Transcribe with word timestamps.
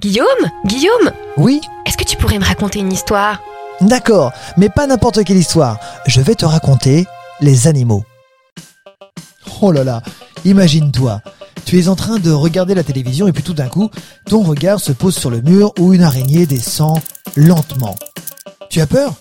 Guillaume 0.00 0.26
Guillaume 0.64 1.10
Oui? 1.36 1.60
Est-ce 1.84 1.96
que 1.96 2.04
tu 2.04 2.16
pourrais 2.16 2.38
me 2.38 2.44
raconter 2.44 2.78
une 2.78 2.92
histoire? 2.92 3.42
D'accord, 3.80 4.32
mais 4.56 4.68
pas 4.68 4.86
n'importe 4.86 5.24
quelle 5.24 5.38
histoire. 5.38 5.80
Je 6.06 6.20
vais 6.20 6.36
te 6.36 6.44
raconter 6.44 7.04
les 7.40 7.66
animaux. 7.66 8.04
Oh 9.60 9.72
là 9.72 9.82
là, 9.82 10.04
imagine-toi. 10.44 11.20
Tu 11.64 11.80
es 11.80 11.88
en 11.88 11.96
train 11.96 12.20
de 12.20 12.30
regarder 12.30 12.76
la 12.76 12.84
télévision 12.84 13.26
et 13.26 13.32
puis 13.32 13.42
tout 13.42 13.54
d'un 13.54 13.66
coup, 13.66 13.90
ton 14.26 14.44
regard 14.44 14.78
se 14.78 14.92
pose 14.92 15.16
sur 15.16 15.30
le 15.30 15.40
mur 15.40 15.72
où 15.80 15.92
une 15.92 16.04
araignée 16.04 16.46
descend 16.46 17.00
lentement. 17.34 17.96
Tu 18.70 18.80
as 18.80 18.86
peur? 18.86 19.14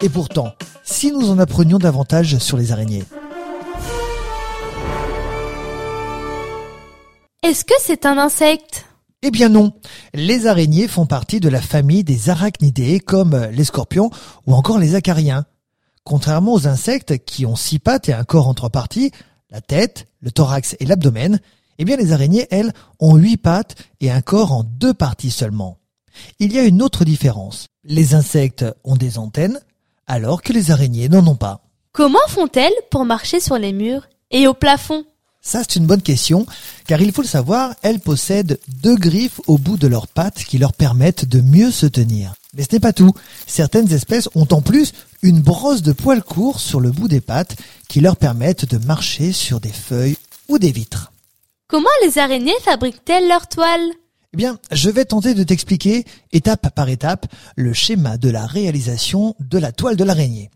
Et 0.00 0.08
pourtant, 0.08 0.52
si 0.82 1.12
nous 1.12 1.30
en 1.30 1.38
apprenions 1.38 1.78
davantage 1.78 2.38
sur 2.38 2.56
les 2.56 2.72
araignées 2.72 3.04
Est-ce 7.44 7.64
que 7.64 7.74
c'est 7.78 8.04
un 8.04 8.18
insecte? 8.18 8.84
Eh 9.24 9.30
bien 9.30 9.48
non, 9.48 9.72
les 10.14 10.48
araignées 10.48 10.88
font 10.88 11.06
partie 11.06 11.38
de 11.38 11.48
la 11.48 11.60
famille 11.60 12.02
des 12.02 12.28
arachnidés 12.28 12.98
comme 12.98 13.36
les 13.52 13.62
scorpions 13.62 14.10
ou 14.48 14.54
encore 14.54 14.80
les 14.80 14.96
acariens. 14.96 15.46
Contrairement 16.02 16.54
aux 16.54 16.66
insectes 16.66 17.24
qui 17.24 17.46
ont 17.46 17.54
six 17.54 17.78
pattes 17.78 18.08
et 18.08 18.12
un 18.12 18.24
corps 18.24 18.48
en 18.48 18.54
trois 18.54 18.70
parties, 18.70 19.12
la 19.50 19.60
tête, 19.60 20.08
le 20.20 20.32
thorax 20.32 20.74
et 20.80 20.86
l'abdomen, 20.86 21.38
eh 21.78 21.84
bien 21.84 21.96
les 21.96 22.12
araignées, 22.12 22.48
elles, 22.50 22.72
ont 22.98 23.14
huit 23.14 23.36
pattes 23.36 23.76
et 24.00 24.10
un 24.10 24.22
corps 24.22 24.50
en 24.50 24.64
deux 24.64 24.92
parties 24.92 25.30
seulement. 25.30 25.78
Il 26.40 26.52
y 26.52 26.58
a 26.58 26.64
une 26.64 26.82
autre 26.82 27.04
différence. 27.04 27.68
Les 27.84 28.14
insectes 28.14 28.64
ont 28.82 28.96
des 28.96 29.18
antennes, 29.18 29.60
alors 30.08 30.42
que 30.42 30.52
les 30.52 30.72
araignées 30.72 31.08
n'en 31.08 31.24
ont 31.28 31.36
pas. 31.36 31.62
Comment 31.92 32.18
font-elles 32.26 32.72
pour 32.90 33.04
marcher 33.04 33.38
sur 33.38 33.56
les 33.56 33.72
murs 33.72 34.08
et 34.32 34.48
au 34.48 34.54
plafond? 34.54 35.04
Ça, 35.44 35.62
c'est 35.62 35.80
une 35.80 35.86
bonne 35.86 36.02
question, 36.02 36.46
car 36.86 37.02
il 37.02 37.10
faut 37.10 37.22
le 37.22 37.26
savoir, 37.26 37.74
elles 37.82 37.98
possèdent 37.98 38.60
deux 38.80 38.94
griffes 38.94 39.40
au 39.48 39.58
bout 39.58 39.76
de 39.76 39.88
leurs 39.88 40.06
pattes 40.06 40.44
qui 40.44 40.56
leur 40.56 40.72
permettent 40.72 41.24
de 41.24 41.40
mieux 41.40 41.72
se 41.72 41.86
tenir. 41.86 42.34
Mais 42.54 42.62
ce 42.62 42.68
n'est 42.72 42.80
pas 42.80 42.92
tout. 42.92 43.12
Certaines 43.48 43.92
espèces 43.92 44.28
ont 44.36 44.46
en 44.52 44.62
plus 44.62 44.92
une 45.20 45.40
brosse 45.40 45.82
de 45.82 45.90
poils 45.90 46.22
courts 46.22 46.60
sur 46.60 46.78
le 46.78 46.92
bout 46.92 47.08
des 47.08 47.20
pattes 47.20 47.56
qui 47.88 48.00
leur 48.00 48.16
permettent 48.16 48.66
de 48.66 48.78
marcher 48.86 49.32
sur 49.32 49.58
des 49.58 49.72
feuilles 49.72 50.16
ou 50.48 50.60
des 50.60 50.70
vitres. 50.70 51.10
Comment 51.66 51.88
les 52.04 52.18
araignées 52.18 52.52
fabriquent-elles 52.62 53.26
leurs 53.26 53.48
toiles? 53.48 53.90
Eh 54.34 54.36
bien, 54.36 54.60
je 54.70 54.90
vais 54.90 55.04
tenter 55.04 55.34
de 55.34 55.42
t'expliquer, 55.42 56.04
étape 56.30 56.72
par 56.72 56.88
étape, 56.88 57.26
le 57.56 57.72
schéma 57.72 58.16
de 58.16 58.30
la 58.30 58.46
réalisation 58.46 59.34
de 59.40 59.58
la 59.58 59.72
toile 59.72 59.96
de 59.96 60.04
l'araignée. 60.04 60.50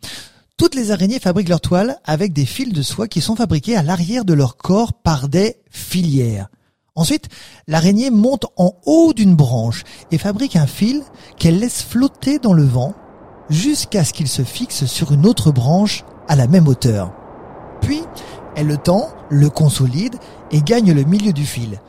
Toutes 0.56 0.74
les 0.74 0.90
araignées 0.90 1.18
fabriquent 1.18 1.50
leurs 1.50 1.60
toiles 1.60 1.98
avec 2.04 2.32
des 2.32 2.46
fils 2.46 2.72
de 2.72 2.80
soie 2.80 3.08
qui 3.08 3.20
sont 3.20 3.36
fabriqués 3.36 3.76
à 3.76 3.82
l'arrière 3.82 4.24
de 4.24 4.32
leur 4.32 4.56
corps 4.56 4.94
par 4.94 5.28
des 5.28 5.56
filières. 5.68 6.48
Ensuite, 6.94 7.28
l'araignée 7.68 8.10
monte 8.10 8.46
en 8.56 8.72
haut 8.86 9.12
d'une 9.12 9.36
branche 9.36 9.84
et 10.10 10.16
fabrique 10.16 10.56
un 10.56 10.66
fil 10.66 11.02
qu'elle 11.36 11.58
laisse 11.58 11.82
flotter 11.82 12.38
dans 12.38 12.54
le 12.54 12.64
vent 12.64 12.94
jusqu'à 13.50 14.02
ce 14.02 14.14
qu'il 14.14 14.28
se 14.28 14.44
fixe 14.44 14.86
sur 14.86 15.12
une 15.12 15.27
autre 15.27 15.52
branche 15.52 16.04
à 16.27 16.36
la 16.36 16.46
même 16.46 16.68
hauteur. 16.68 17.12
Puis, 17.82 18.00
elle 18.56 18.68
le 18.68 18.78
tend, 18.78 19.10
le 19.28 19.50
consolide 19.50 20.16
et 20.52 20.62
gagne 20.62 20.94
le 20.94 21.04
milieu 21.04 21.34
du 21.34 21.44
fil. 21.44 21.82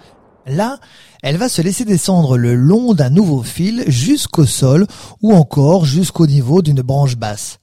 Là, 0.45 0.77
elle 1.23 1.37
va 1.37 1.47
se 1.47 1.61
laisser 1.61 1.85
descendre 1.85 2.37
le 2.37 2.53
long 2.55 2.93
d'un 2.93 3.09
nouveau 3.09 3.43
fil 3.43 3.85
jusqu'au 3.87 4.45
sol 4.45 4.87
ou 5.21 5.33
encore 5.33 5.85
jusqu'au 5.85 6.27
niveau 6.27 6.61
d'une 6.61 6.81
branche 6.81 7.15
basse. 7.15 7.59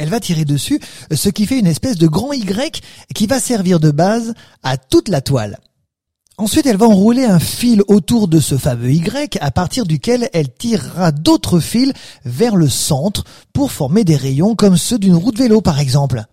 Elle 0.00 0.08
va 0.08 0.18
tirer 0.18 0.46
dessus, 0.46 0.80
ce 1.12 1.28
qui 1.28 1.44
fait 1.44 1.58
une 1.58 1.66
espèce 1.66 1.98
de 1.98 2.06
grand 2.06 2.32
Y 2.32 2.80
qui 3.14 3.26
va 3.26 3.38
servir 3.38 3.80
de 3.80 3.90
base 3.90 4.32
à 4.62 4.78
toute 4.78 5.10
la 5.10 5.20
toile. 5.20 5.58
Ensuite, 6.38 6.64
elle 6.64 6.78
va 6.78 6.86
enrouler 6.86 7.26
un 7.26 7.38
fil 7.38 7.82
autour 7.86 8.26
de 8.26 8.40
ce 8.40 8.56
fameux 8.56 8.94
Y 8.94 9.36
à 9.42 9.50
partir 9.50 9.84
duquel 9.84 10.30
elle 10.32 10.50
tirera 10.54 11.12
d'autres 11.12 11.60
fils 11.60 11.92
vers 12.24 12.56
le 12.56 12.70
centre 12.70 13.24
pour 13.52 13.72
former 13.72 14.04
des 14.04 14.16
rayons 14.16 14.54
comme 14.54 14.78
ceux 14.78 14.98
d'une 14.98 15.16
roue 15.16 15.32
de 15.32 15.38
vélo 15.38 15.60
par 15.60 15.78
exemple. 15.78 16.24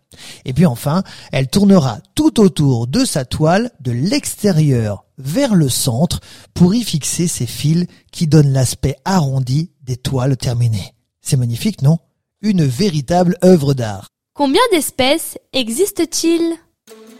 Et 0.46 0.54
puis 0.54 0.66
enfin, 0.66 1.03
elle 1.34 1.50
tournera 1.50 2.00
tout 2.16 2.40
autour 2.40 2.88
de 2.88 3.03
sa 3.03 3.25
toile 3.25 3.72
de 3.81 3.91
l'extérieur 3.91 5.03
vers 5.18 5.56
le 5.56 5.68
centre 5.68 6.22
pour 6.53 6.74
y 6.74 6.84
fixer 6.84 7.28
ses 7.28 7.47
fils 7.47 7.86
qui 8.14 8.28
donnent 8.28 8.53
l'aspect 8.53 8.96
arrondi 9.03 9.72
des 9.84 9.97
toiles 9.97 10.38
terminées. 10.38 10.94
C'est 11.20 11.36
magnifique, 11.36 11.81
non? 11.81 12.00
Une 12.44 12.66
véritable 12.66 13.36
œuvre 13.44 13.74
d'art. 13.74 14.09
Combien 14.36 14.62
d'espèces 14.72 15.40
existe-t-il 15.53 16.40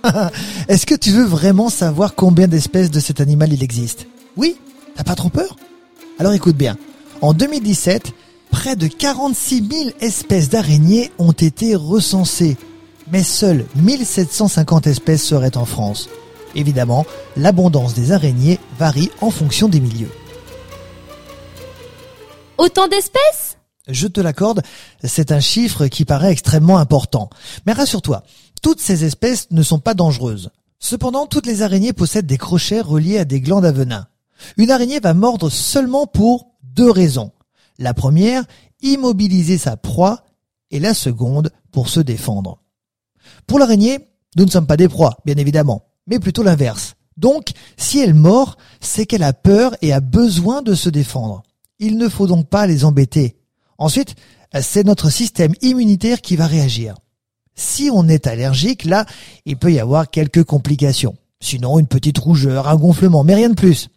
Est-ce 0.68 0.86
que 0.86 0.94
tu 0.94 1.10
veux 1.10 1.26
vraiment 1.26 1.70
savoir 1.70 2.14
combien 2.14 2.48
d'espèces 2.48 2.92
de 2.92 3.00
cet 3.00 3.20
animal 3.20 3.52
il 3.52 3.64
existe? 3.64 4.06
Oui 4.36 4.58
T'as 4.96 5.04
pas 5.04 5.16
trop 5.16 5.30
peur? 5.30 5.56
Alors 6.20 6.34
écoute 6.34 6.56
bien. 6.56 6.78
En 7.22 7.34
2017, 7.34 8.12
près 8.52 8.76
de 8.76 8.86
46 8.86 9.68
000 9.68 9.90
espèces 10.02 10.50
d'araignées 10.50 11.12
ont 11.18 11.32
été 11.32 11.74
recensées, 11.74 12.56
mais 13.12 13.24
seules 13.24 13.66
1750 13.76 14.86
espèces 14.86 15.24
seraient 15.24 15.58
en 15.58 15.66
France. 15.66 16.10
Évidemment, 16.54 17.08
l'abondance 17.36 17.96
des 17.96 18.12
araignées 18.12 18.60
varie 18.78 19.10
en 19.20 19.32
fonction 19.32 19.68
des 19.68 19.80
milieux. 19.80 20.12
Autant 22.60 22.88
d'espèces? 22.88 23.57
Je 23.88 24.08
te 24.08 24.20
l'accorde, 24.20 24.62
c'est 25.04 25.32
un 25.32 25.40
chiffre 25.40 25.88
qui 25.88 26.06
paraît 26.06 26.32
extrêmement 26.32 26.78
important. 26.78 27.30
Mais 27.66 27.74
rassure-toi, 27.74 28.24
toutes 28.62 28.82
ces 28.82 29.06
espèces 29.06 29.48
ne 29.52 29.64
sont 29.64 29.80
pas 29.80 29.94
dangereuses. 29.94 30.50
Cependant, 30.80 31.26
toutes 31.26 31.46
les 31.46 31.62
araignées 31.62 31.94
possèdent 31.94 32.26
des 32.26 32.38
crochets 32.38 32.82
reliés 32.82 33.18
à 33.18 33.26
des 33.26 33.42
glandes 33.42 33.66
à 33.66 33.72
venin. 33.72 34.08
Une 34.58 34.72
araignée 34.72 35.00
va 35.00 35.14
mordre 35.14 35.50
seulement 35.50 36.06
pour 36.06 36.52
deux 36.64 36.92
raisons. 36.92 37.32
La 37.80 37.94
première, 37.94 38.44
immobiliser 38.82 39.58
sa 39.58 39.78
proie, 39.78 40.24
et 40.70 40.80
la 40.80 40.94
seconde, 40.94 41.52
pour 41.72 41.90
se 41.90 42.00
défendre. 42.00 42.60
Pour 43.46 43.60
l'araignée, 43.60 44.10
nous 44.36 44.46
ne 44.46 44.50
sommes 44.50 44.68
pas 44.68 44.78
des 44.78 44.90
proies, 44.90 45.18
bien 45.26 45.36
évidemment, 45.36 45.86
mais 46.08 46.20
plutôt 46.20 46.44
l'inverse. 46.44 46.96
Donc, 47.16 47.52
si 47.78 48.00
elle 48.00 48.14
mord, 48.14 48.58
c'est 48.80 49.06
qu'elle 49.06 49.24
a 49.24 49.34
peur 49.34 49.76
et 49.82 49.94
a 49.94 50.00
besoin 50.00 50.62
de 50.62 50.76
se 50.76 50.90
défendre. 50.90 51.44
Il 51.80 51.98
ne 51.98 52.10
faut 52.10 52.28
donc 52.28 52.50
pas 52.50 52.68
les 52.68 52.86
embêter. 52.86 53.38
Ensuite, 53.78 54.16
c'est 54.62 54.86
notre 54.86 55.10
système 55.10 55.54
immunitaire 55.62 56.22
qui 56.22 56.36
va 56.36 56.48
réagir. 56.48 56.96
Si 57.56 57.90
on 57.92 58.08
est 58.08 58.28
allergique, 58.28 58.86
là, 58.86 59.06
il 59.46 59.58
peut 59.58 59.74
y 59.74 59.80
avoir 59.80 60.10
quelques 60.10 60.44
complications. 60.44 61.16
Sinon, 61.40 61.80
une 61.80 61.88
petite 61.88 62.18
rougeur, 62.18 62.68
un 62.68 62.76
gonflement, 62.76 63.24
mais 63.24 63.36
rien 63.36 63.50
de 63.50 63.56
plus. 63.56 63.90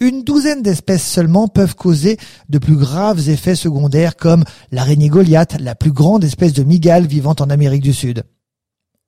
Une 0.00 0.24
douzaine 0.24 0.62
d'espèces 0.62 1.06
seulement 1.06 1.48
peuvent 1.48 1.76
causer 1.76 2.18
de 2.48 2.58
plus 2.58 2.76
graves 2.76 3.28
effets 3.28 3.54
secondaires 3.54 4.16
comme 4.16 4.44
l'araignée 4.72 5.08
Goliath, 5.08 5.56
la 5.60 5.74
plus 5.74 5.92
grande 5.92 6.24
espèce 6.24 6.52
de 6.52 6.64
mygale 6.64 7.06
vivant 7.06 7.36
en 7.38 7.50
Amérique 7.50 7.82
du 7.82 7.92
Sud. 7.92 8.24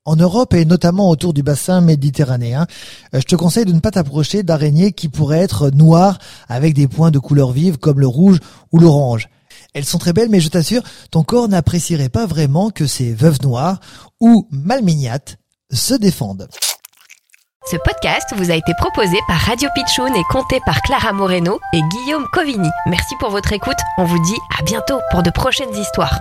En 0.05 0.17
Europe 0.17 0.55
et 0.55 0.65
notamment 0.65 1.11
autour 1.11 1.33
du 1.33 1.43
bassin 1.43 1.81
méditerranéen, 1.81 2.67
je 3.13 3.21
te 3.21 3.37
conseille 3.37 3.65
de 3.65 3.73
ne 3.73 3.81
pas 3.81 3.93
t'approcher 3.93 4.43
d'araignées 4.43 4.93
qui 4.93 5.09
pourraient 5.09 5.39
être 5.39 5.71
noires 5.71 6.19
avec 6.49 6.75
des 6.75 6.89
points 6.89 7.13
de 7.13 7.21
couleur 7.21 7.53
vive 7.53 7.79
comme 7.79 8.01
le 8.01 8.09
rouge 8.09 8.41
ou 8.73 8.79
l'orange. 8.79 9.29
Elles 9.75 9.85
sont 9.85 9.99
très 9.99 10.13
belles, 10.13 10.29
mais 10.29 10.41
je 10.41 10.49
t'assure, 10.49 10.83
ton 11.11 11.23
corps 11.23 11.49
n'apprécierait 11.49 12.09
pas 12.09 12.27
vraiment 12.27 12.71
que 12.71 12.87
ces 12.87 13.15
veuves 13.15 13.43
noires 13.43 13.81
ou 14.21 14.47
malmignates 14.51 15.39
se 15.73 15.95
défendent. 15.95 16.49
Ce 17.71 17.77
podcast 17.77 18.35
vous 18.37 18.51
a 18.51 18.55
été 18.55 18.73
proposé 18.77 19.17
par 19.29 19.39
Radio 19.39 19.69
Pitchoun 19.75 20.15
et 20.17 20.25
compté 20.25 20.59
par 20.67 20.83
Clara 20.83 21.13
Moreno 21.13 21.61
et 21.73 21.81
Guillaume 21.81 22.27
Covini. 22.33 22.69
Merci 22.87 23.15
pour 23.21 23.31
votre 23.31 23.53
écoute. 23.53 23.79
On 23.99 24.05
vous 24.05 24.23
dit 24.25 24.39
à 24.59 24.63
bientôt 24.65 24.99
pour 25.11 25.23
de 25.23 25.31
prochaines 25.31 25.75
histoires. 25.75 26.21